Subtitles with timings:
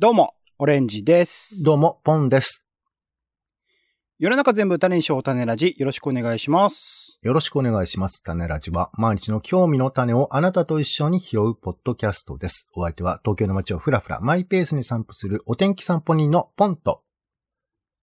[0.00, 1.62] どうも、オレンジです。
[1.62, 2.64] どうも、ポンです。
[4.18, 7.18] 世の中全部種にしよう種ラジ、よろしくお願いします。
[7.20, 8.22] よろしくお願いします。
[8.22, 12.66] 種ラジは、毎日の興味の種をあなたと一緒に拾うポッドキャストです。
[12.74, 17.02] お相手は、東京の街をふらふら、マイペースに散歩するお天気散歩人のポンと、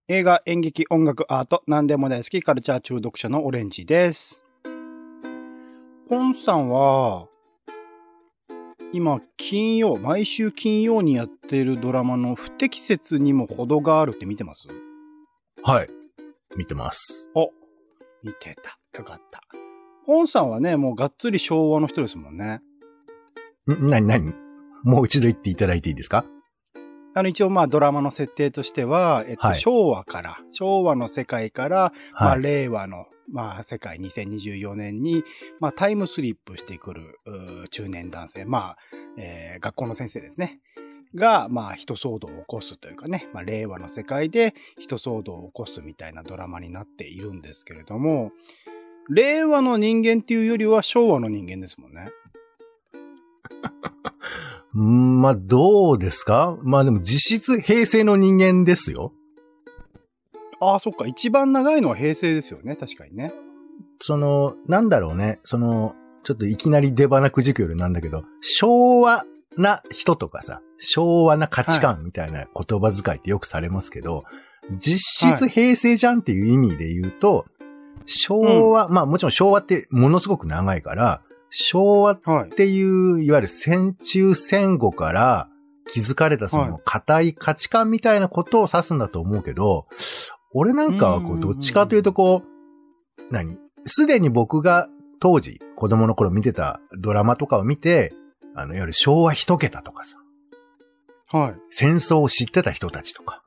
[0.06, 4.44] 映画、演劇、音楽、アート、何でも大好きカルチャー中毒者のオレンジです。
[6.08, 7.26] ポンさんは、
[8.92, 14.66] 今、金曜、毎週金曜にやっているドラマの不適切にも程があるって見てます？
[15.62, 15.88] はい。
[16.56, 17.28] 見てます。
[17.34, 17.50] お、
[18.22, 18.78] 見てた。
[18.98, 19.42] よかった。
[20.06, 22.62] ポンさんはね、もうがっつり昭和の人ですもんね。
[23.70, 24.32] ん、なになに？
[24.84, 26.24] もう一度言っていただいていいですか？
[27.14, 32.42] あの、一応まあドラマの設定としては、えっと、はい昭和から、昭和の世界から、まあはい。
[32.42, 35.24] 令和の、まあ世界2024年に、
[35.60, 37.18] まあタイムスリップしてくる、
[37.70, 38.78] 中年男性、まあ、
[39.16, 40.60] えー学校の先生ですね。
[41.14, 48.32] が、まあ人騒動を起こすというかね、まあ令和の世界で人騒動を起こすみたいなドラマになっているんですけれども、
[49.10, 52.10] 令和の人間っていうよりは昭和の人間ですもんね。
[54.72, 56.58] まあ、どうですか？
[56.62, 59.12] まあでも実質平成の人間ですよ。
[60.60, 61.06] ああ、そっか。
[61.06, 62.76] 一番長いのは平成ですよね。
[62.76, 63.32] 確かにね。
[64.00, 65.40] その、なんだろうね。
[65.44, 65.94] その、
[66.24, 69.24] ちょっといきなり出花くじくよりなんだけど、昭和
[69.56, 74.24] な人とかさ、昭和な価値観みたいな言葉遣いってよくされますけど、
[74.76, 77.46] 実質平成じゃんっていう意味で言うと、
[78.04, 82.50] 昭和、まあもちろん昭和ってものすごく長いから、昭和っはい。
[82.50, 85.48] ていう、いわゆる戦中戦後から
[85.86, 89.86] 築かれたそはいの固い価値観みたいなことを指すんだと思うけど、
[90.58, 93.58] 俺なんかはこう、うんどっちかというとこう、何？
[93.86, 94.88] すでに僕が
[95.20, 98.12] 当時子供の頃見てたドラマとかを見て、
[98.56, 100.16] あの、いわゆる昭和一桁とかさ、
[101.30, 101.54] はい。
[101.70, 103.44] 戦争を知ってた人たちとか、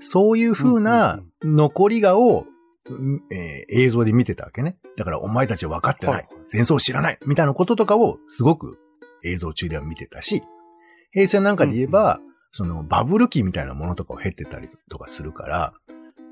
[0.00, 2.44] そういう風な残りがを、
[2.88, 4.76] うんえー映像で見てたわけね。
[4.98, 6.14] だからお前たちは分かってない。
[6.16, 7.18] はい戦争を知らない。
[7.24, 8.78] みたいなこととかをすごく
[9.24, 10.42] 映像中では見てたし、
[11.12, 12.20] 平成なんかで言えば、
[12.52, 15.72] そのバブル期みたいなものとかを経てたりとかするから、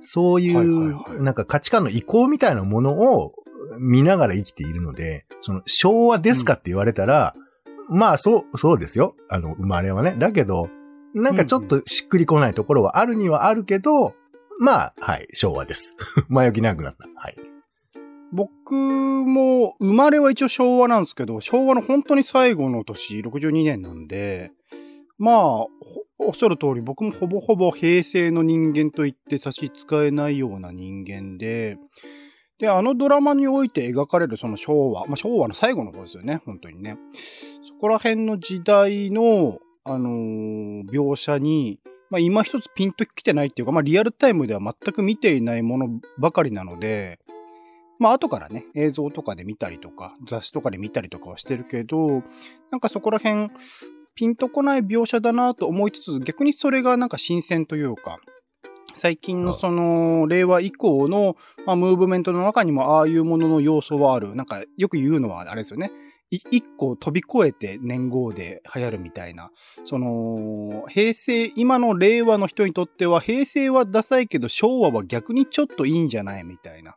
[0.01, 3.33] そういうはいなんか価値観の移行みたいなものを
[3.79, 7.35] 見ながら生きているので、その昭和ですかって言われたら、
[7.89, 9.15] まあそう、そうですよ。
[9.29, 10.15] あの、生まれはね。
[10.19, 10.69] だけど、
[11.15, 14.15] なんかちょっとしっくりこないところはあるにはあるけど、
[14.61, 15.97] まあ、はい、昭和です。
[16.29, 17.09] 前置きなくなった。
[17.15, 17.37] はい。
[18.33, 24.53] 僕も、生まれは一応昭和なんですけど、昭和の本当に最後の年、62年なんで、
[25.19, 25.67] まあ、
[26.19, 31.77] おっしゃる通り、僕もほぼほぼ平成の人間と言って差し支えないような人間で、
[32.59, 36.99] で、あのドラマにおいて描かれるその昭和、まあ昭和の最後の方ですよね、本当にね。
[37.69, 41.81] そこら辺の時代の、あのー描写に、
[42.11, 47.19] まあ今一つピンときてないっていうか、まあリアルタイムでは全く見ていないものばかりなので、
[47.99, 52.23] まあ後からね、映像とかで見たりとか、雑誌とかで見たりとかはしてるけど、
[52.71, 53.51] なんかそこら辺、
[54.19, 58.19] ピンとこない描写だなと思いつつ、逆にそれがなんか新鮮というか、
[58.97, 64.35] 最近のその、令和以降の、まあ、ムーブメントの中にもああいうものの要素はある。
[64.35, 65.93] なんかよく言うのはあれですよね。
[66.33, 69.53] い一個飛び越えて年号で流行るみたいな。
[69.85, 76.97] その、平成、今の令和の人にとっては、平成はダサいけど昭和は逆にちょっといいんじゃないみたいな。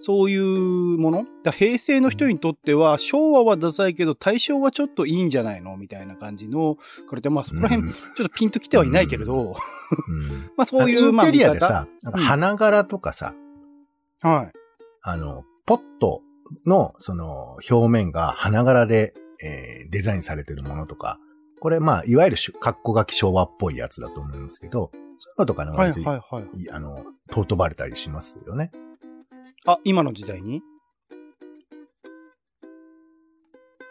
[0.00, 1.24] そういうもの？
[1.42, 5.76] だ平成の人にとっては、昭和はダサいけど、大正はちょっといいんじゃないの？
[5.76, 6.76] みたいな感じの、
[7.08, 9.34] これでまあそこら辺、うんちょっとピンときてはいないけれど、
[10.08, 10.50] うん。
[10.56, 13.34] まあそういう、まあインテリアでさ、花柄とかさ、
[14.20, 14.52] はい。
[15.02, 16.22] あの、ポット
[16.66, 21.18] の、その、表面が花柄で、えーデザインされてるものとか、
[21.60, 26.62] これ、まあ、いわゆる格好書き昭和っぽいやつだと思いますけど、そういうのとかね、はい割とはいはい。
[26.62, 28.70] いあの、尊ばれたりしますよね。
[29.66, 30.58] あ、今の時代に？
[30.58, 30.60] っ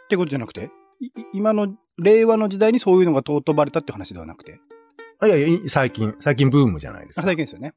[0.09, 0.71] てことじゃなくて？
[1.33, 4.59] 今の、令和の時代にそういうのが尊ばれたって話ではなくて？
[5.19, 7.27] あいやいやい、最近、最近ブームじゃないですあ、か。
[7.27, 7.73] 最近ですよね。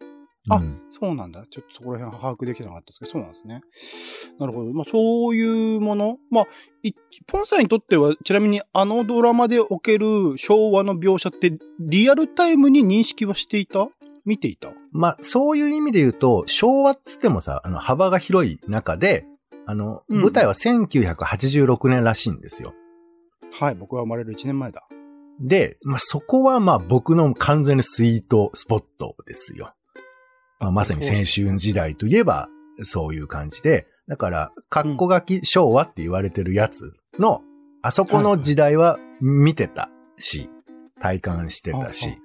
[0.49, 1.45] あうんそうなんだ。
[1.51, 3.61] ちょっとそこら辺把握できてなかったですけど、そうなんですね。
[4.39, 4.73] なるほど。
[4.73, 6.17] まあ、そういうもの？
[6.31, 6.47] まあ、
[6.83, 6.93] い
[7.27, 13.89] ポンさんにとっては、ちなみにあのドラマでおける昭和の描写って、リアルタイムに認識はしていた？
[14.31, 14.71] 見ていた。
[14.93, 19.27] まあ、そういう意味で言うと、昭和っつってもさ、あの、幅が広い中で、
[19.67, 20.23] あの、うん。
[20.23, 22.73] 舞台は1986年らしいんですよ。
[23.59, 24.87] はい、僕が生まれる1年前だ。
[25.41, 29.73] で、まあ、そこはまあ僕の完全にスイートスポットですよ。
[30.61, 32.49] まあ、まさに青春時代といえば、
[32.83, 37.43] そういう感じで、だから、格好書き昭和って言われてるやつの、
[37.83, 40.49] あそこの時代は見てたし、
[41.01, 42.19] 体感してたし、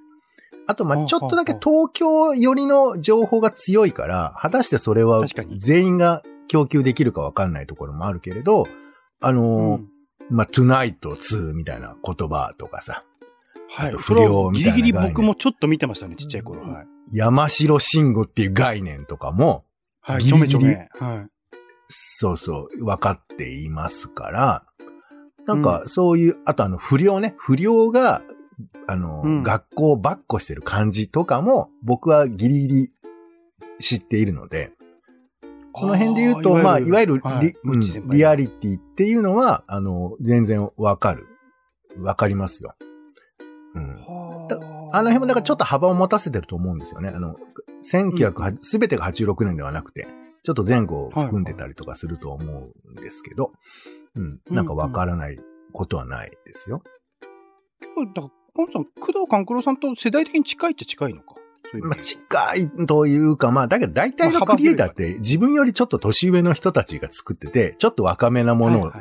[0.66, 5.24] あと、まちょっとだけ東京寄りの情報が強いから、果たしてそれは
[5.56, 8.66] 全員が供給できるかわかんないところもあるけれど、
[9.20, 9.88] あのーうん
[10.30, 13.04] まあ、tonight 2みたいな言葉とかさ、
[13.68, 13.92] はい。
[13.96, 16.62] 不良みたいなはギリギリ僕もちょっと見てましたね、ちっちゃい頃。
[16.62, 16.86] はい。
[17.12, 19.64] 山城慎吾っていう概念とかも、
[20.00, 20.22] はい。
[20.22, 21.08] ギリギリちょめちょめ。
[21.14, 21.26] はい。
[21.88, 24.64] そうそう、分かっていますから、
[25.46, 28.22] なんか、そういう、あとあの、不良ね、不良が、
[28.86, 32.90] あの、うん学校をバッコしてる感じとかも、僕はギリギリ
[33.78, 34.72] 知っているので、
[35.74, 37.80] その辺で言うと、まあ、いわゆるリ,、はいうん
[38.10, 41.26] リアリティっていうのは、あの、全然わかる。
[41.98, 42.74] わかりますよ。
[43.74, 43.96] うん。
[44.48, 44.58] だ
[44.92, 47.10] あの辺もなんかちょっと幅を持たせてると思うんですよね。
[47.10, 47.36] あの、
[47.82, 50.06] 1908、すべてが86年ではなくて、
[50.42, 53.52] ちょっと前後を含んでたりとかすると思うんですけど、
[54.14, 54.40] うん。
[54.50, 55.38] なんかわからない
[55.72, 56.82] ことはないですよ。
[58.14, 61.34] と、だから、ポンさん、工藤官九郎さんと世代的に近いっちゃ近いのか？
[61.82, 68.92] まあ、近いというか、まあ、だけど大体のクリエイターって自分よりちょっと年上の人たちが作ってて、ちょっと若めなものを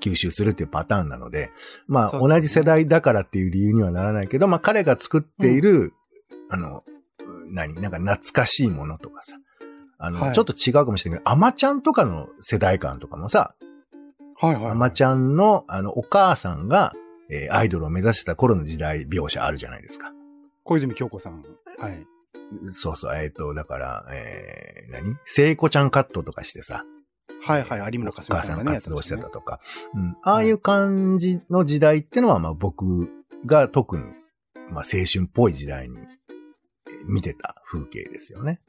[0.00, 1.50] 吸収するっていうパターンなので、
[1.88, 5.94] まあ、同じ世代だからっていう理由にはならないけど、まあ、彼が作っている、
[6.48, 6.84] あの、
[7.48, 7.74] 何？
[7.74, 9.36] なんか懐かしいものとかさ、
[9.98, 10.32] あの、はい。
[10.32, 13.54] ちょっと違うかもしれないけど、アマちゃんとかの世代感とかもさ、
[14.38, 14.72] はいはいはい。
[14.72, 16.92] アマちゃんの、あの、お母さんが、
[17.32, 20.12] えーアイドルを目指してた頃の時代描写あるじゃないですか。
[20.64, 21.42] 小泉京子さん。
[21.78, 22.06] はい。
[22.68, 25.16] そうそう、えっ、と、だから、えー、何？
[25.24, 26.84] 聖子ちゃんカットとかしてさ、
[27.42, 27.92] はいはい。
[27.94, 29.60] 有村お架純母さんさんがね、活動してたとか、
[29.94, 30.16] うん。
[30.22, 33.08] ああいう感じの時代ってのは、まあ僕
[33.46, 34.04] が特に、
[34.70, 35.96] まあ青春っぽい時代に
[37.06, 38.60] 見てた風景ですよね。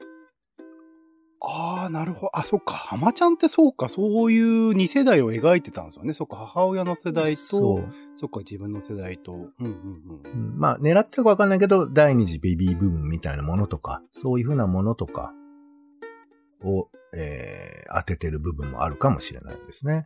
[1.46, 2.30] ああ、なるほど。
[2.38, 2.74] あ、そっか。
[2.74, 3.88] 浜ちゃんってそうか。
[3.88, 6.12] そういう2世代を描いてたんですよね。
[6.12, 6.36] そっか。
[6.36, 7.94] 母親の世代そとう、。
[8.16, 8.38] そっか。
[8.40, 9.32] 自分の世代と。
[9.32, 9.72] うんうんうん。
[10.24, 15.32] うんまあ狙ってるかわかんないけど、第二次ベビーブームみたいなものとか、そういうふうなものとか
[16.62, 20.04] を、えー当ててる部分もあるかもしれないですね。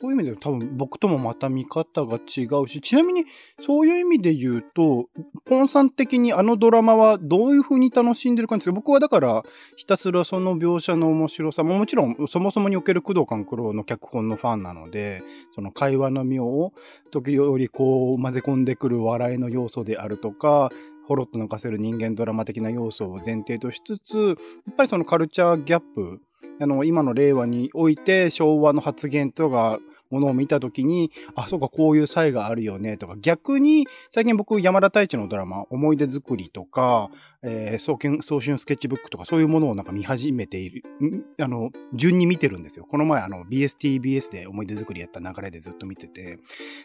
[0.00, 3.24] そういう意味で多分僕ともまた見方が違うし、ちなみに
[3.60, 5.08] そういう意味で言うと、
[5.44, 9.42] ポンさん的にあのドラマはどういう風に楽しんでるかですけど、僕はだから
[9.76, 15.22] ひたすらその描写の面白さももちろんそもそもにおける工藤官九郎の脚本のファンなので、
[15.54, 16.72] その会話の妙を
[17.10, 20.70] 時折こう混ぜ込んでくる笑いの要素であるとか、
[21.06, 24.32] ほろっと抜かせる人間ドラマ的な要素を前提としつつ、や
[24.72, 26.20] っぱりそのカルチャーギャップ、
[26.60, 29.78] あの、今の令和において昭和の発言とか、
[30.10, 37.10] ものを見たときに、あ、そうか、こういう際があるよね、とか、逆に、最近僕、山田太一のドラマ、思い出作りとか、
[37.42, 41.24] えー、早春、スケッチブックとか、そういうものをなんか見始めている、ん？
[41.42, 42.86] あの、順に見てるんですよ。
[42.90, 46.38] この前、あの、BSTBS で思い出作りやった流れでずっと見てて、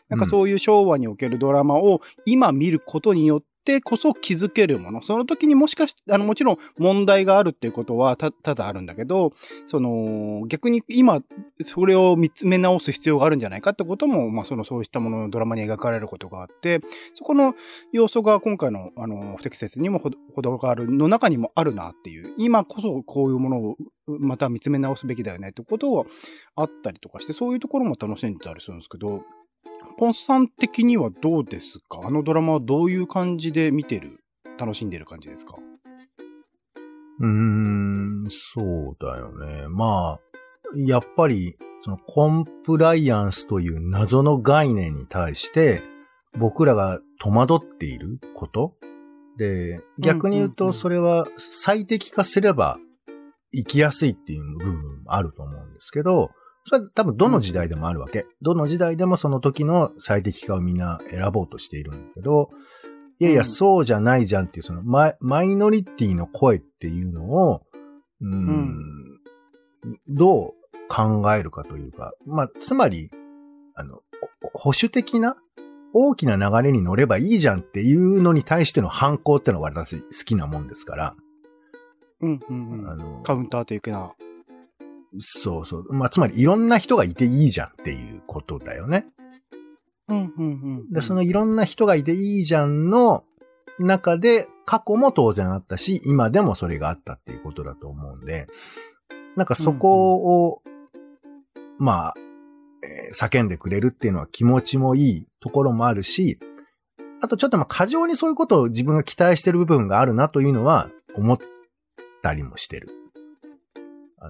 [0.10, 5.02] なんかそういう昭和におけるドラマを今見ることによって、こそ気づけるもの。
[5.02, 9.34] その時にもしかして、あの、もちろん問題があるっていうことはた、ただあるんだけど、
[9.66, 11.22] その、逆に今、
[11.62, 16.82] それを見つめ直す必要があるんじゃないかってことも、まあ、その、そうしたもののドラマに描かれることがあって、
[17.14, 17.56] そこの
[17.92, 23.78] 要素が今回の、あの、不適切にもほどほどがあるの中にもあるなっていう、今こそこういうものを
[24.08, 26.06] また見つめ直すべきだよねってことは
[26.56, 29.24] あったりとかして、そういうところも楽しんでたりするんですけど、
[29.98, 32.02] ポンさん的にはどうですか？
[32.04, 34.20] あのドラマはどういう感じで見てる？
[34.58, 35.56] 楽しんでる感じですか？
[37.20, 39.68] うーん、そうだよね。
[39.70, 40.20] まあ、
[40.78, 45.82] やっぱり、そのコンプライアンスという謎の概念に対して、
[46.38, 48.76] 僕らが戸惑っていること？
[49.38, 52.80] で、逆に言うと、それは最適化すれば
[53.54, 56.32] 生きやすいっていう部分もあると思うんですけど、
[56.66, 58.26] それは多分どの時代でもあるわけ。
[58.42, 62.50] どの時代でもその時の最適化をみんな選ぼうとしているんだけど、
[63.20, 67.62] いやいや、うんそうじゃないじゃんっていう、そのマイマイノリティの声っていうのを、
[68.22, 69.06] うーん、うん
[70.08, 70.52] どう
[70.90, 73.12] 考えるかというか、まあ、つまり、
[73.76, 74.00] あの、
[74.54, 75.36] お保守的な
[75.94, 81.16] 大きな流れに乗ればいいじゃんっていうのに対しての反抗ってのは私好きなもんですから、
[82.22, 82.90] うんうんうん。
[82.90, 84.14] あの、カウンターというかな。
[85.20, 85.94] そうそう。
[85.94, 89.06] まあ、つまりいろんな人がいていいじゃんっていうことだよね。
[90.08, 90.50] うんうんう
[90.84, 90.92] ん。
[90.92, 93.24] で、そのいろんな人がいていいじゃんの
[93.80, 98.48] 中で過去も当然あったし、今でもそれがあったっていうことだと思うんで、
[99.36, 100.62] なんかそこを、
[101.78, 102.26] まあ、えー
[103.14, 106.40] 叫んでくれるっていうのは気持ちもいいところもあるし、
[107.22, 111.38] あとちょっとまあ過剰にそういうことを自分が期待してる部分があるなというのは思っ
[112.22, 112.90] たりもしてる。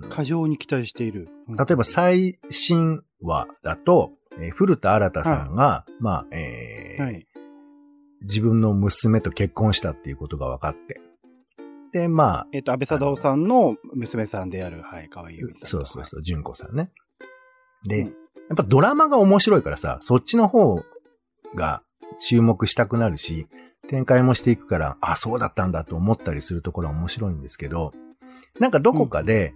[0.10, 1.30] 過剰に期待している。
[1.48, 7.28] うん例えば最新話だと、えー古田新太さんが、まあ、えーはい。
[8.22, 11.00] 自分の娘と結婚したっていうことが分かって。
[11.92, 15.68] で、まあ、えっ、と、安倍貞夫さんの娘さんである、はい、河合由美さんと。
[15.68, 16.92] そうそうそう、純子さんね。
[17.86, 20.84] うで、んやっぱドラマが面白いからさ、そっちの方
[21.56, 21.82] が
[22.20, 23.48] 注目したくなるし、
[23.88, 27.92] 展開もしていくから、あ、そうだったんだと思ったりするところは面白いんですけど、
[28.60, 29.54] なんかどこかで、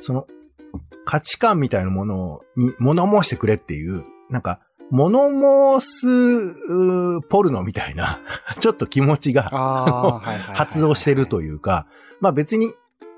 [0.00, 0.26] その
[1.04, 4.60] 価値観みたいなものに物申してくれっていう、なんか
[4.92, 8.20] 物申すポルノみたいな、
[8.60, 10.20] ちょっと気持ちが。
[10.52, 11.86] 発動してるというか、
[12.20, 12.66] まあ別に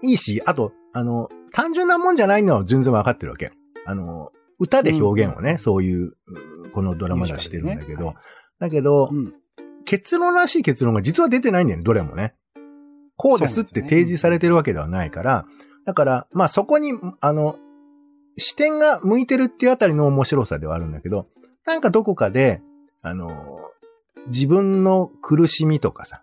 [0.03, 3.53] いいし、あと、あの、単純なもんじゃないのは全然わかってるわけ。
[3.87, 6.15] あの、歌で表現をね、うんそういう、う
[6.73, 8.17] このドラマではしてるんだけど、ミュージカルでね
[8.61, 9.35] だけど、うん。
[9.85, 12.35] 結論らしい結論が実は出てないんだよね、どれもね。
[13.17, 15.47] こうですって提示されてるわけではないから、
[15.87, 17.57] だから、まあそこに、あの、
[18.37, 21.29] 視点が向いてるっていうあたりの面白さではあるんだけど、
[21.67, 22.63] なんかどこかで、
[23.03, 23.31] あの、
[24.27, 26.23] 自分の苦しみとかさ、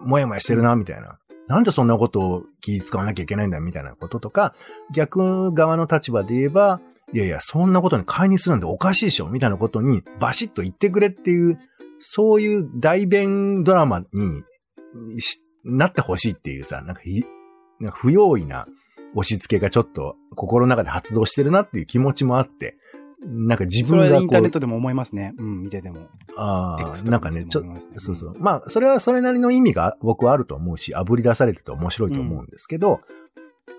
[0.00, 1.18] もやもやしてるな、みたいな。
[1.48, 4.54] なんでそんなことを気使わなきゃいけないんだ、みたいなこととか、
[4.92, 6.80] 逆側の立場で言えば、
[7.12, 11.58] いやいや、そんなことに介入するなんておかしいでしょ、みたいなことにバシッと言ってくれっていう、
[11.98, 14.06] そういう代弁ドラマに
[15.64, 17.02] なってほしいっていうさ、なんか
[17.92, 18.66] 不用意な
[19.16, 22.76] 押し付けがちょっと心の中で発動してるなっていう気持ちもあって、
[23.24, 25.34] なんか自分がこう、インターネットでも思いますね。
[25.38, 26.08] うん、見てても。
[26.36, 28.34] ああ、となんかね、ちょ見てても思いますねそうそう。
[28.38, 33.00] まあ、それはそれなりの意味が僕はあると思うし、炙り出されてて面白いと思うんですけど、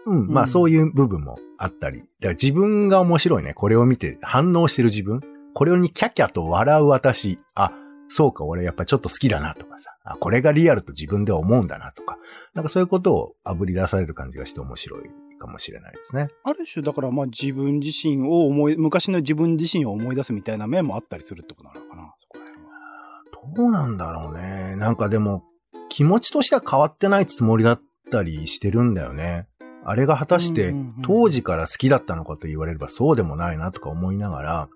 [0.07, 1.99] うん、まあうんそういう部分もあったり。
[1.99, 3.53] だから自分が面白いね。
[3.53, 5.21] これを見て反応してる自分。
[5.53, 7.39] これにキャキャと笑う私。
[7.53, 7.71] あ、
[8.09, 9.91] そうか、俺やっぱちょっと好きだなとかさ。
[10.03, 12.17] あ、これがリアルと自分では思うんだなとか。
[12.53, 16.27] なんかそういうことを炙り出される感じがして面白いかもしれないですね。
[16.43, 23.55] ある種、だからまあ自分自身を思い、昔の自分自身を思い出すみたいな面もあったりするってことなのかな、そこら辺は。
[23.55, 24.75] どうなんだろうね。
[24.75, 25.43] なんかでも、
[25.89, 29.47] 気持ちとしては変わってないつもりだったりしてるんだよね。
[29.85, 34.69] あれが果たして当時から好きだったのかと言われればそうでもないなとか思いながら、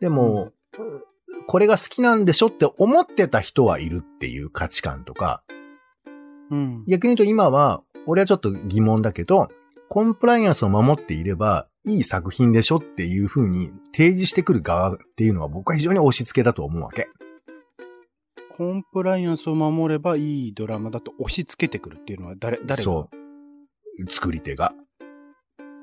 [0.00, 0.52] でも、
[1.46, 5.42] これが好きなんでしょって思ってた人はいるっていう価値観とか、
[6.50, 6.84] うん。
[6.86, 9.48] 逆に言うと今は、俺はちょっと疑問だけど、
[9.88, 17.08] コンプライアンスを守っていれば、いい作品でしょっていう風に提示してくる側っていうのは僕は非常に押し付けだと思うわけ。
[18.56, 22.76] コンプライアンスを守ればいいドラマだと押し付けてくるっていうのは誰、誰が？
[22.76, 24.10] そう。
[24.10, 24.72] 作り手が。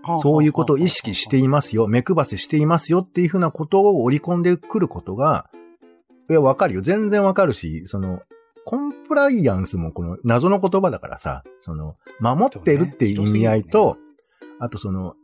[0.03, 5.49] はあそういうことを意識していますよ、目配せしていますよっていうふうなことを織り込んでくることが、
[6.29, 6.81] いや、わかるよ。
[6.81, 8.21] 全然わかるし、その、
[8.65, 13.97] コンプライアンスもこの謎の言葉だからさ、その、守ってるっていう意味合いと、
[14.59, 15.15] あとその、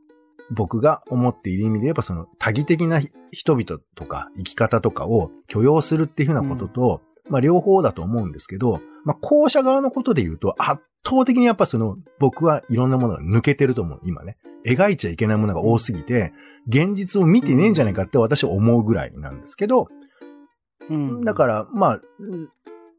[0.49, 3.01] 僕が思っている意味で言えば、その、多義的な
[3.31, 14.37] 人々とか生き方とかを許容するっていうふうなことと、まあ両方だと思うんですけど、まあ後者側のことで言うと、圧倒的にやっぱその、僕はいろんなものが抜けてると思う、今ね。
[14.65, 16.33] 描いちゃいけないものが多すぎて、
[16.67, 19.87] 現実を見てねえんじゃないかって私は思うぐらいなんですけど、
[20.89, 21.23] うん。
[21.23, 22.01] だから、まあ、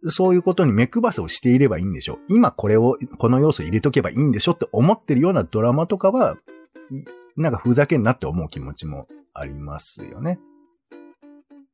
[0.06, 2.18] そういうことに目配せをしていればいいんでしょ。
[2.28, 6.36] 今これを、この要素入れとけばいいんでしょって思ってるようなドラマとかは、
[6.90, 7.04] い
[7.36, 10.38] なんかふざけんなって思う気持ちもありますよね。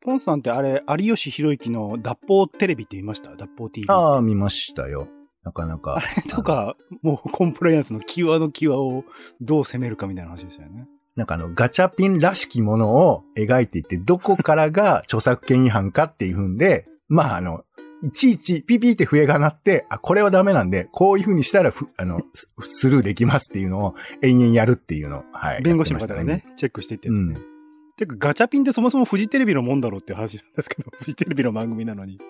[0.01, 3.35] ポンさんってあれ、有吉弘行の脱法テレビって見ました？
[3.37, 3.87] 脱法 TV。
[3.89, 5.09] ああ、見ましたよ。
[5.45, 6.03] なかなか。
[6.31, 9.05] とか、もうコンプライアンスの際の際を
[9.41, 10.87] どう攻めるかみたいな話ですよね。
[11.17, 17.65] なんかあの、ガチャピンらしきものを描いていって、どこからが著作権違反かっていうんで、まああの、
[18.05, 25.63] いちいちピピって笛が鳴って、あ、これはダメなんで、こういう風にしたらふ、あの、ススルーできますっていうのを延々やるっていうのを、はい。
[25.63, 27.35] 弁護士の方がね、チェックしていってやつね。
[27.35, 27.55] う
[27.97, 32.21] てか、ガチャピンってそもそもフジテレビのもんだろうっていう話なんですけど、 フジテレビの番組なのに。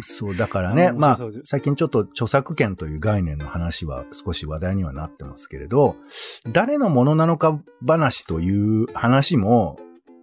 [0.00, 5.96] そう、だからね、まあ最近ちょっと著作権という概念の話は少し話題にはなってますけれど、
[6.52, 9.78] 誰のものなのか話という話も、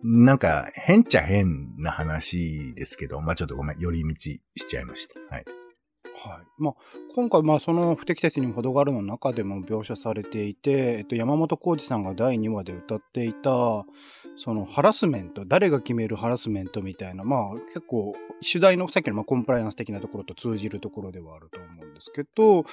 [0.07, 5.19] なんか変っちゃ変な話ですけど、まあちょっとごめん、寄り道しちゃいました。
[5.33, 5.45] はい。
[6.25, 6.45] はい。
[6.57, 6.74] まあ、
[7.13, 13.50] 今回、まあ、その不適切にも程があるの中でも描写されていて、えっと、山本浩二さんが第2話で歌っていた、
[14.38, 22.63] そのハラスメント、誰が決めるハラスメントみたいな、まあ、結構、主題のさっきのまコンプライアンス的なところと通じるところではあると思うんですけど、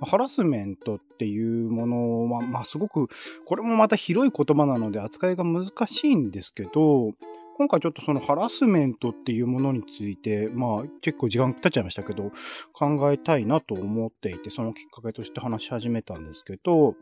[0.00, 3.08] ハラスメントっていうものは、まあ、すごく、
[3.44, 7.12] これもまた広い言葉なので扱いが難しいんですけど、
[7.58, 12.30] 今回ちょっとそのハラスメントっていうものについて、まあ結構時間経っちゃいましたけど、
[12.72, 16.94] 考えたいなと思っていて、そのきっかけとして話し始めたんですけど、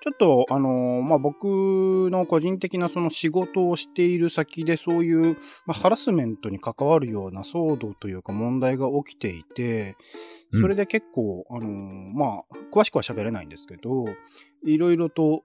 [0.00, 1.44] ちょっと、あのーまあ、僕
[2.10, 5.36] の個人的なその仕事をしている先でそういう、
[5.66, 9.96] まあ、ハラスメントに関わるような騒動というか問題が起きていて、
[10.52, 11.64] それで結構、あのー
[12.14, 14.06] まあ、詳しくは喋れないんですけど、
[14.64, 15.42] いろいろと、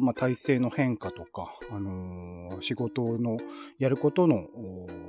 [0.00, 3.36] まあ、体制の変化とか、あのー仕事の
[3.78, 4.46] やることの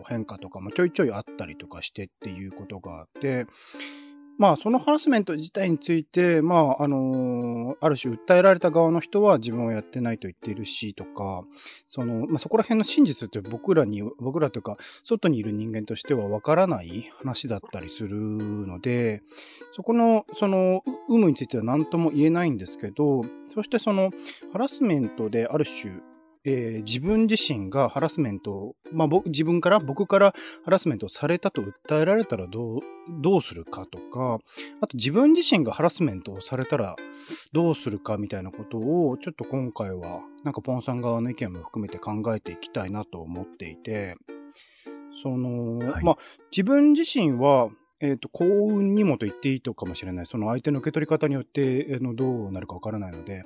[0.08, 3.46] 変化とかもちょいちょいあったりとかしてっていうことがあって、
[4.40, 11.44] まあ、そのハラスメント自体について、まあ、あのーある種訴えられた側の人は自分はやってないと言っているし、とか、
[11.88, 19.22] その、まあ、そこら辺の真実って僕らに、僕らというか、外にいる人間としてはわからない話だったりするので、
[19.74, 24.12] そこの、その、有無については何とも言えないんですけど、そしてその、
[24.52, 26.02] ハラスメントである種、
[26.46, 32.80] えー自分自身がハラスメントを、まあ、僕、自分から、僕からハラスメントをされたと訴えられたらどう、
[33.22, 34.40] どうするかとか、
[34.82, 36.96] あと自分自身がハラスメントをされたら
[37.52, 44.16] どうするかみたいなことを、ちょっと今回は、なんかポンさん側の意見も含めて考えていきたいなと思っていて、
[45.22, 46.18] その、はいまあ、
[46.52, 47.70] 自分自身は、
[48.02, 50.26] えっ、と、幸運にもと言っていいとかもしれない。
[50.26, 53.44] その相手の受け取り方によって、えーのどうなるかわからないので、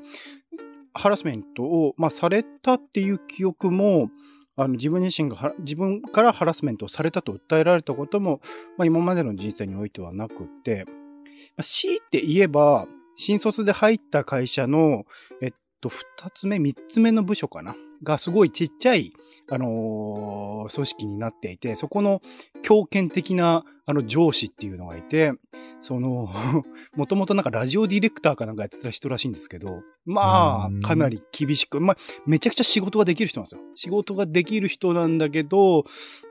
[0.93, 4.09] ハラスメントを、まあ、されたっていう記憶も、
[4.55, 8.41] あの、自分自身が、自分からハラスメントをされたと訴えられたことも、
[8.77, 15.05] まあ、今までの人生においてはなくて、まあ、強いて言えば、新卒で入った会社の、
[15.41, 17.75] えっと、二つ目、三つ目の部署かな。
[18.03, 19.13] がすごいちっちゃい、
[19.49, 22.21] あのー組織になっていて、そこの
[22.61, 25.33] 強権的な、あの、上司っていうのがいて、
[25.81, 26.29] その、
[26.95, 33.61] もともとなんかラジオディレクターかなんかやってた人らしいんですけど、まうんあ、かなり厳しく、まあ、めちゃくちゃ仕事ができる人なんですよ。
[33.75, 35.83] 仕事ができる人なんだけど、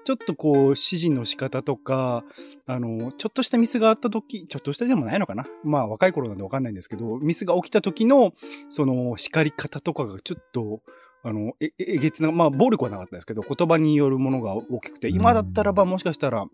[0.04, 2.24] ちょっとこう、指示の仕方とか、
[2.66, 8.32] あの、ちょっとしたミスがあった時、ちょっとしたでもないのかなまあ、若い頃なんでわかんないんですけど、ミスが起きた時の、
[8.70, 10.80] その、叱り方とかがちょっと、
[11.24, 16.46] あの、え、えげつな、まあ、暴力はなかったですけど、言葉によるものが大きくて、今だったらばもしかしたら、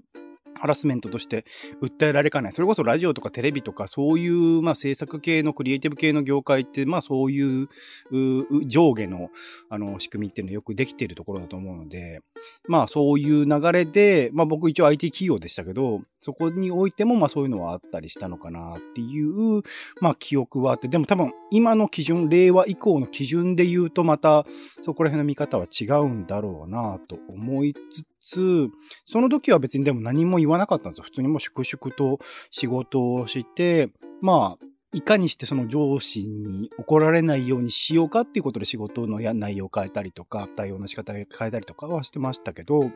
[0.58, 1.44] ハラスメントとして
[1.82, 2.52] 訴えられかない。
[2.52, 7.68] それこそラジオとかテレビとかそういう、まあ制作系のクリエイティブ系の業界って、まあそういう、
[8.10, 9.30] う上下の、
[9.70, 12.20] あの、仕組みっていうのよくできているところだと思うので、
[12.66, 19.62] まあそういう流れで、まあ僕一応 IT 企業でしたけど、そこにおいてもまあそういうのはあったりしたのかなっていう、
[20.00, 24.44] まあ記憶はあって、でも多分今の基準、令和以降の基準で言うとまた
[24.82, 28.68] そこら辺の見方は違うんだろうなと思いつつ、
[29.06, 31.04] その時は別にでも何も言わなかったんですよ。
[31.04, 32.18] 普通にもう粛々と
[32.50, 42.90] 仕事をして、まあ、いかにしてその上司に怒られないようにしようかっていうことで仕事の内容を変えたりとか、対応の仕方を変えたりとかはしてましたけど、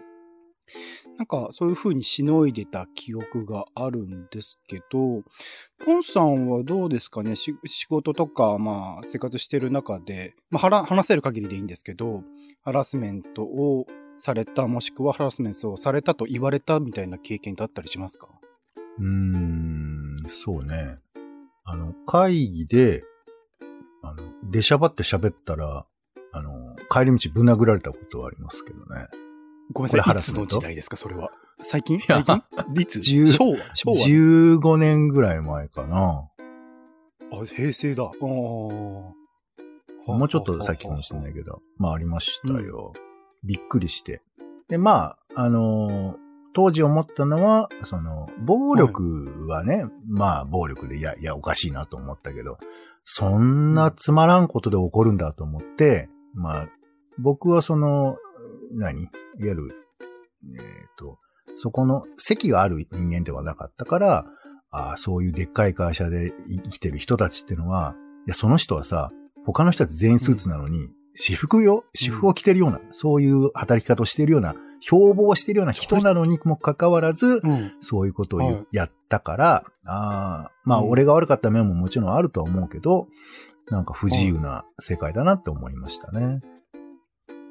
[1.18, 5.22] なんかそういう風にしのいでた記憶があるんですけど、
[5.84, 7.34] ポンさんはどうですかね？
[7.36, 7.54] 仕
[7.88, 12.22] 事とか、まあ生活してる中で、まあ話せる限りでいいんですけど、
[12.62, 18.28] ハラスメントをされた、もしくはハラスメントをされたと言われたみたいな経験ってあったりしますか？
[18.98, 20.98] うーん、そうね。
[21.64, 23.02] あの、会議で、
[24.02, 25.86] あの、出しゃばって喋ったら、
[26.32, 29.06] あの、帰り道ぶん殴られたことはありますけどね。
[29.72, 30.18] ごめんなさい。
[30.18, 30.56] いつのラスメント？
[30.56, 31.30] 時代ですか、それは？
[31.60, 31.98] 最近？
[32.08, 32.42] や最近？
[32.82, 33.74] いつ？10昭和？
[33.74, 36.28] 昭和？15年ぐらい前かな。
[37.32, 38.04] あ、平成だ。
[38.04, 38.12] ああ。
[38.20, 39.14] も
[40.24, 42.92] うちょっと先かもしれないけど、まあありましたよ。
[43.44, 44.22] びっくりして。
[44.68, 46.22] で、まあ、あのー
[46.54, 52.58] 当時思ったのは、その、暴力はね、まあ暴力で、いや、いや、おかしいなと思ったけど、
[53.04, 56.68] そんなつまらんことで起こるんだと思って、まあ、
[57.18, 58.16] 僕はその、
[58.74, 59.02] 何？
[59.02, 59.86] いわゆる、
[60.56, 60.62] えっ、
[60.98, 61.18] と、
[61.56, 64.26] そこの席がある人間ではなかったから、
[64.70, 67.94] ああ、そういうでっかい会社で生きてる人たちっていうのは、
[68.26, 69.10] いや、その人はさ、
[69.44, 77.72] 他の人たち全員スーツなのに、私服よ、私服を着てるような、そういう働き方をしてるような、標榜してるような人なのにもかかわらず、うん。
[77.80, 83.08] そういうことをやったから、ああ、まあ、うん俺が悪かった面ももちろんあるとは思うけど、
[83.70, 86.40] なんか不自由な世界だなって思いましたね。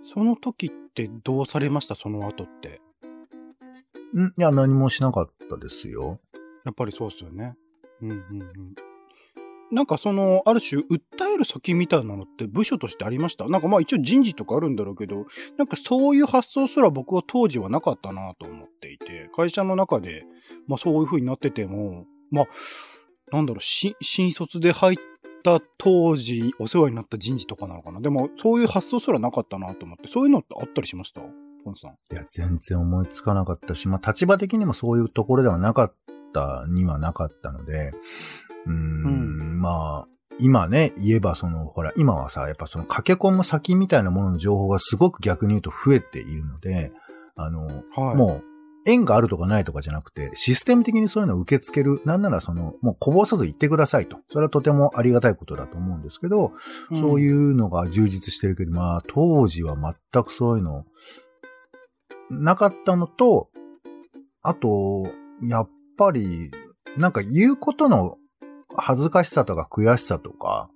[0.03, 1.95] その時ってどうされました？
[1.95, 2.81] その後って。
[4.13, 6.19] んいや、何もしなかったですよ。
[6.65, 7.55] やっぱりそうっすよね。
[8.01, 8.75] うんうんうん。
[9.71, 13.47] なんかその、ある種、訴える先みたいなのって部署としてありました？
[13.47, 15.25] なんかまあ一応人事とかあるんだろうけど、
[15.57, 20.25] なんかそういう発想すら僕は当時はなかったなと思っていて、会社の中で、
[20.67, 22.45] まあそういう風になってても、まあ、
[23.31, 24.97] なんだろう、新卒で入っ
[25.43, 28.01] た当時お世話になった人事とかなのかな？
[28.01, 31.21] でもそういう発想すらなかったなと思って、そういうのってあったりしました？
[31.63, 31.91] ポンさん。
[31.91, 35.93] いや、全然思いつかなかったし、まあ、立場的にもそういうところではなかっ
[36.33, 37.91] たにはなかったので、
[38.65, 40.07] うーん、うんまあ、
[40.39, 46.91] 今ね、言えばその、ほら、今はさ、やっぱその駆け込む先みたいなものの情報がすごく逆に言うと増えているので、
[47.35, 48.15] あの、はい。
[48.15, 48.43] もう、
[48.85, 52.01] 縁があるとかないとかじゃなくて、システム的にそういうのを受け付ける。
[52.05, 54.17] なんならその、もうこぼさず言ってくださいと。
[54.29, 56.53] それはとてもありがたいことだと思うんですけど、
[56.89, 60.85] うん、そういうのが充実してるけど、まあ、当時は全くそういうの、
[62.31, 63.49] なかったのと、
[64.41, 65.03] あと、
[65.43, 66.49] やっぱり、
[66.97, 68.17] なんか言うことの
[68.75, 70.69] 恥ずかしさとか悔しさとか、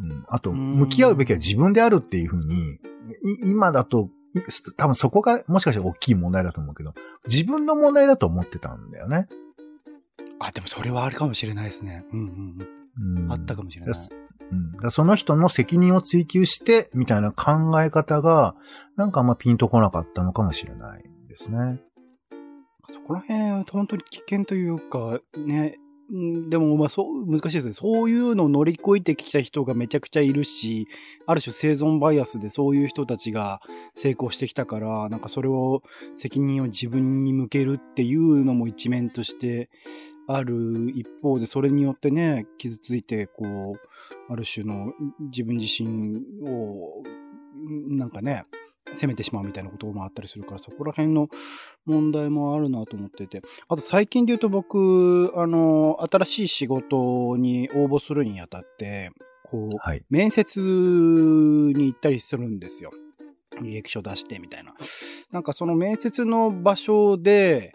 [0.00, 2.74] うん、あと、うん向き合うべきは自分であるっていうふうに、
[3.44, 4.40] い今だと、い
[4.76, 6.94] 多分そこがもしかしたら大きい問題だと思うけど、
[7.26, 9.28] 自分の問題だと思ってたんだよね。
[10.38, 12.04] あ、でもそれはあるかもしれないですね。
[12.12, 13.32] うんうんうんうん。
[13.32, 14.08] あったかもしれない。
[14.50, 18.54] うん、だその人の責任を追求して、みたいな考え方が、
[18.96, 21.80] なんかあんまピンとこなかったのかもしれないですね。
[22.90, 27.72] そこら辺、本当に危険というか、ね、うんでも、まあ、そう、難しいですね。
[27.74, 30.88] そういうのを乗り越えてきた人がめちゃくちゃいるし、
[31.26, 33.60] ある種生存バイアスでそういう人たちが
[33.94, 35.82] 成功してきたから、なんかそれを、
[36.16, 39.68] 責任を自分に向けるっていうのも一面として
[40.26, 47.02] ある一方で、それによってね、傷ついて、こう、ある種の自分自身を、
[47.88, 48.46] なんかね、
[48.94, 51.28] 責めてしまうみたいなこともあったりするから、そこら辺の
[51.86, 53.42] 問題もあるなと思ってて。
[53.68, 59.10] あと最近で言うと僕、あの、新しい仕事に応募するにあたって、
[59.44, 60.02] こう、はい。
[60.10, 62.90] 面接に行ったりするんですよ。
[63.60, 64.74] 履歴書出してみたいな。
[65.32, 67.72] なんかその面接の場所で、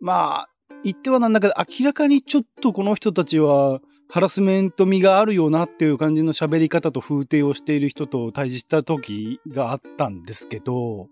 [0.00, 0.48] まあ、
[0.84, 3.80] 言ってはなんだけど、明らかにちょっとこの人たちは、
[4.12, 11.08] ハラスメント味があるよなっていう感じの喋り方と風景をしている人と対峙した時があったんですけど、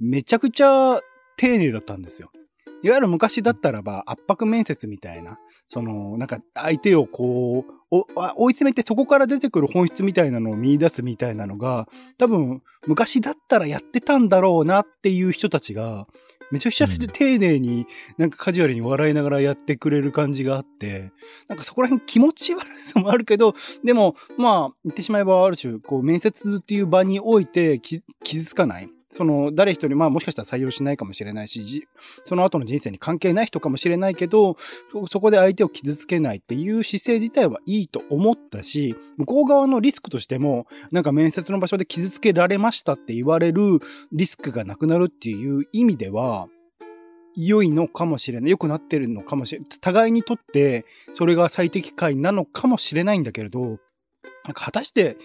[0.00, 0.98] めちゃくちゃ
[1.36, 2.32] 丁寧だったんですよ。
[2.82, 5.38] いわゆる昔だったらば圧迫面接みたいな、
[5.68, 16.06] その、なんか相手をこう、おあ追い詰めてそこから出てくる本質みたいなのを見出すみたいなのが、多分昔だったらやってたんだろうなっていう人たちが、
[16.50, 21.12] めちゃくちゃうん丁寧に、なんかカジュアルに笑いながらやってくれる感じがあって、
[21.48, 28.88] なんかそこら辺気持ち悪さもあるけど、でも、まあ、言ってしまえばある種、こう、面接っていう場においてき傷つかない。
[29.12, 31.86] その、誰一人、まあもしかしたら採用しないかもしれないし、
[32.24, 34.56] その後の人生に関係ない人かもしれないけど、
[35.10, 43.80] そこで相手を傷つけないっていう姿勢自体はいいと思ったし、向こう側のリスクとしても、なんか面接の場所で傷つけられましたって言われる
[44.12, 46.48] リスクがなくなるっていう意味では、
[47.36, 48.50] 良いのかもしれない。
[48.50, 49.68] 良くなってるのかもしれない。
[49.80, 53.60] 互いにとって、それが最適解なのかもしれないんだけれど、
[54.44, 55.16] なんか果たして、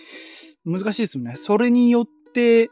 [0.65, 1.36] 難しいですよね。
[1.38, 2.69] それによって、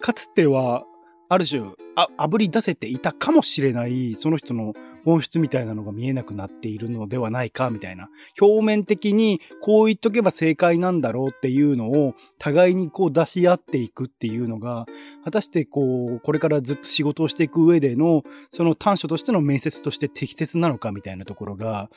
[0.00, 0.84] かつては、
[1.28, 1.62] ある種、
[1.96, 8.08] あ、炙り出せていたかもしれない、その人の本質みたいなのが見えなくなっているのではないか、みたいな。
[8.40, 14.86] 表面的に、こう言っとけば正解なんだろうっていうのを、互いにこう出し合っていくっていうのが、
[15.24, 21.90] 果たしてこう、これからずっと仕事をしていく上での、その短所としての面接として適切なのかみたいなところが、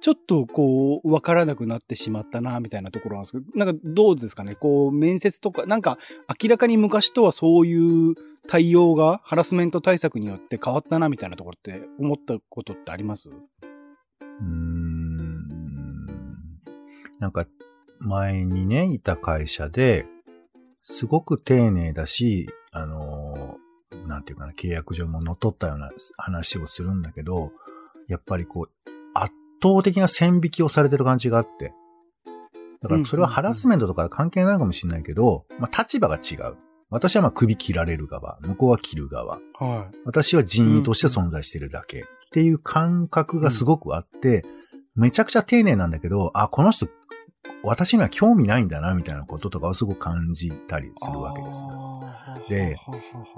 [0.00, 5.98] ちょっとこう、わからなくなってしまったな、みたいなところなんですけど、なんかどうですかねこう、面接とか、なんか
[6.42, 8.14] 明らかに昔とはそういう
[8.46, 13.30] 対応がハラスメント対策によって変わったな、みたいなところって思ったことってあります？
[13.30, 15.46] うーん。
[17.18, 17.46] なんか、
[17.98, 20.06] 前にね、いた会社で、
[20.82, 27.52] すごく丁寧だし、あのーなんていうかな、契約上も乗っ取ったような話をするんだけど、
[28.08, 29.32] やっぱりこう、圧
[29.62, 31.72] 倒的な線引きをされてる感じがあって。
[32.82, 36.56] だからそれはハラスメントとか関係ないかもしれないけど、まあ立場が違う。
[36.90, 39.40] 私はまあ首切られる側、向こうは切る側。
[39.54, 42.00] は私は人員として存在してるだけ。
[42.00, 44.44] っていう感覚がすごくあって、
[44.94, 46.88] めちゃくちゃ丁寧なんだけど、あ、この人、
[47.62, 52.04] 私には興味ないんだな、みたいなこととかをすごく感じたりするわけですよ。
[52.48, 52.76] で、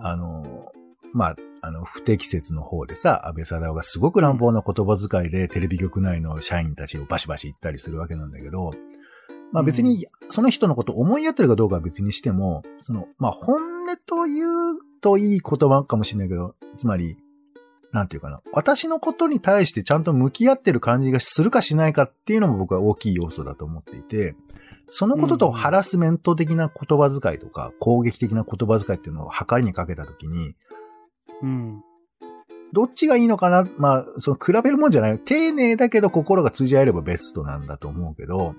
[0.03, 0.67] あの、
[1.13, 8.73] まあ、あの、不適切の方でさ、安倍貞夫がすごく乱暴な言葉遣いでテレビ局内の社員たちをバシバシ言ったりするわけなんだけど、
[9.53, 17.17] まあ別にその人のことを思いやってるかどうかは別にしても、その、まあ本音と言うといい言葉かもしれないけど、つまり、
[17.91, 18.43] なんていうかな。
[18.53, 24.35] 私のことに対してちゃんと向き合ってる感じがするかしないかっていうのも僕は大きい要素だと思っていて、
[24.89, 30.55] そのこととハラスメント的な言葉遣いとか、攻撃的な言葉遣いっていうのを測りにかけたときに、
[31.43, 31.83] うん。
[32.75, 33.67] どっちがいいのかな？
[33.79, 35.19] まあ、その比べるもんじゃない。
[35.19, 38.55] 丁寧だけど心が通じ合えればベストなんだと思うけど、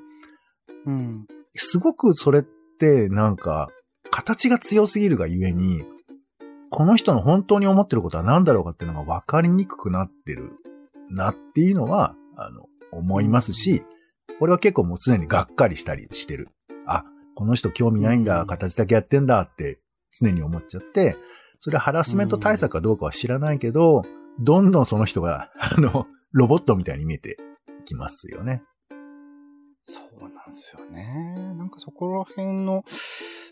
[0.86, 1.28] うん。
[1.56, 2.44] すごくそれっ
[2.80, 3.70] てなんか、
[4.12, 5.84] 形が強すぎるがゆえに、
[6.70, 10.52] この人の本当に思ってることは何だろうかっていうのが分かりにくくなってる
[11.10, 13.84] なっていうのは、あの、思いますし、
[14.40, 16.50] 俺は結構もう常にがっかりしたりしてる。
[16.86, 17.04] あ、
[17.36, 19.80] この人興味ないんだ、うん形だけやってんだって
[20.12, 21.18] 常に思っちゃって、
[21.60, 24.04] それはハラスメント対策かどうかは知らないけど、
[24.40, 27.38] どんどんその人が、あの、ロボットみたいに見えて
[27.86, 28.64] きますよね。
[29.82, 31.36] そうなんですよね。
[31.58, 32.84] なんかそこら辺の、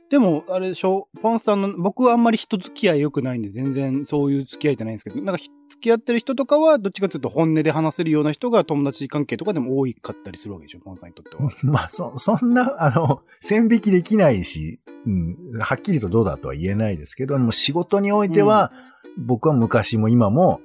[0.10, 11.52] でも、あれでしょ、ポンさんの、僕はあんまり人付き合い良くないんで、全然そういう付き合いってないんですけど、なんかひ付き合ってる人とかは、どっちかというと本音で話せるような人が友達関係とかでも多いかったりするわけでしょ、ポンさんにとっては。
[11.64, 18.72] まあ、そ、そんな、あの、線引きできないし、うん、はっきりとどうだとは言えないですけど、もう仕事においては、
[19.18, 20.62] 僕は昔も今も、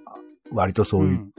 [0.53, 1.33] 割とそういう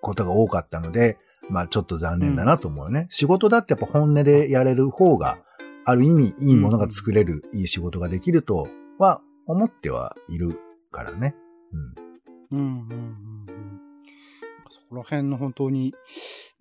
[0.00, 1.18] ことが多かったので、
[1.50, 3.06] まあちょっと残念だなと思うよね。
[3.10, 5.38] 仕事だってやっぱ本音でやれる方が、
[5.84, 10.58] ある意味いいものが作れる、いい仕事ができるとは思ってはいる
[10.90, 11.34] からね。
[12.50, 12.58] うん。
[12.58, 13.88] うん、うん、うん、うん。
[14.70, 15.94] そこら辺の本当に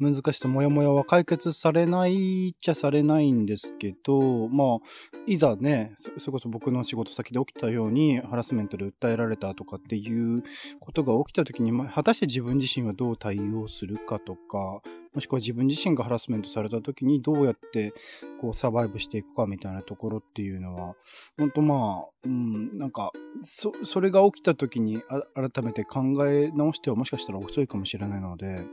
[0.04, 4.78] 難しさ、もやもやは解決されないっちゃされないんですけど、まあ、
[5.26, 10.44] いざね、それこそ僕の仕事先で起きたように、ハラスメントで訴えられたとかっていう
[10.80, 14.82] ことが起きた時に、まあ、果たして自分自身はどう対応するかとか、
[15.14, 17.94] もしくは自分自身がハラスメントされた時にどうやって
[18.42, 20.96] こうサバイブしていくかみたいなところっていうのは、
[21.38, 23.12] 本当まあ、うん、なんか、
[23.42, 25.02] そ、それが起きた時に
[25.36, 28.66] 改めて考え直してはもしかしたら遅いかもしれないので、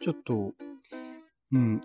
[0.00, 0.52] ちょっと、
[1.52, 1.80] うん、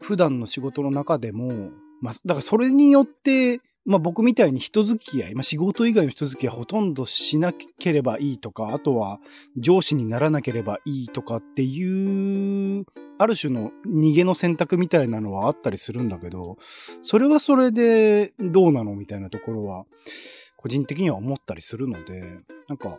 [0.00, 1.70] 普段の仕事の中でも、
[2.00, 9.18] まあ、だからそれによって、まあ僕みたいに人付き合い、まあ仕事以外の人付き合いほとんどしなければいいとか、あとは
[9.56, 12.84] 上司にならなければいいとかっていう、
[13.18, 16.58] ある種の逃げの選択みたいなのはあったりするんだけど、
[17.02, 19.84] それはそれでどうなのみたいなところは、
[20.56, 22.98] 個人的には思ったりするので、なんか、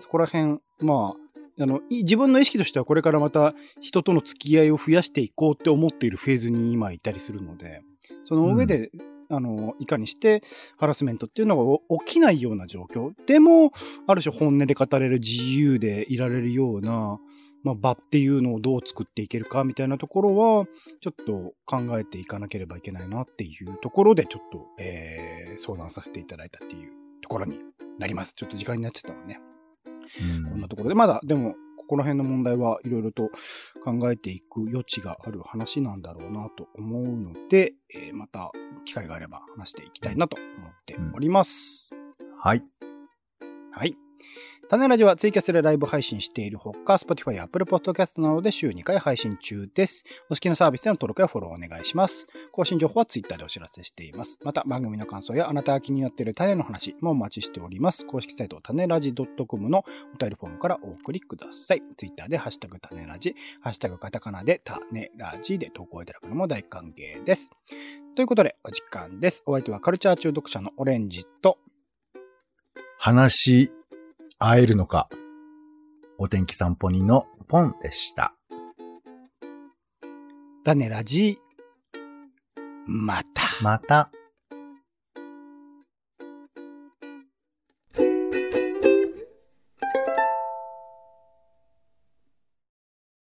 [0.00, 1.23] そこら辺、まあ、
[1.58, 7.82] あの、い自分の意識としてはこれからまた人との付き合いを増やしていこうって思っているフェーズに今いたりするので、
[8.22, 8.90] その上で、
[9.30, 10.42] あの、いかにして
[10.76, 13.12] ハラスメントっていうのがお起きないような状況。
[13.26, 13.72] でも、
[14.06, 17.18] ある種本音で語れる自由でいられるような、
[17.62, 20.66] まあ、場っていうのをどう作っていけるかみたいなところは、
[21.00, 27.60] ちょっと考えていかなければいけないなっていうところで、ちょっと、えー、相談させていただいたっていうところに
[27.98, 28.34] なります。
[28.34, 29.40] ちょっと時間になっちゃったのね。
[30.36, 33.30] うんこんなところで、まだ、でも、ここら辺の問題はいろいろと
[33.84, 38.52] 考えていく余地がある話なんだろうなと思うので、えーまた
[38.86, 41.90] 機会があれば話していきたいなと思っております。
[42.38, 42.58] はい。
[42.58, 42.73] はい。
[44.76, 50.04] 種ラジはツイキャスでライブ配信しているほか、Spotify や Apple Podcast などで週2回配信中です。
[50.26, 52.26] お好きなサービスでの登録やフォローお願いします。
[52.50, 54.40] 更新情報は Twitter でお知らせしています。
[54.42, 58.04] また番組の感想やあなたが気になっている種の話もお待ちしております。
[58.04, 59.84] 公式サイト種ラジ .com の
[60.14, 61.82] お便りフォームからお送りください。
[61.96, 67.50] Twitter でハッシュタグ種ラジ、ハッシュタグカタカナで種ラジで投稿いただくのも大歓迎です。
[68.16, 69.42] ということで、お時間です。
[69.46, 71.58] お相手はカルチャー中毒者のオレンジと、
[72.98, 73.70] 話
[74.44, 75.08] し合えるのか？
[76.18, 78.34] お天気散歩人のポンでした。
[80.64, 81.38] 種ラジ、
[82.86, 83.42] また。
[83.62, 84.10] また。